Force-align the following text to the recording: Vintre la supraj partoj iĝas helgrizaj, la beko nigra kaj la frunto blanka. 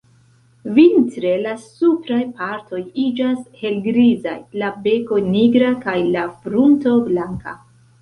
Vintre 0.77 1.33
la 1.43 1.53
supraj 1.65 2.21
partoj 2.41 2.81
iĝas 3.05 3.45
helgrizaj, 3.61 4.35
la 4.65 4.75
beko 4.89 5.23
nigra 5.31 5.73
kaj 5.89 5.99
la 6.19 6.29
frunto 6.43 7.01
blanka. 7.09 7.59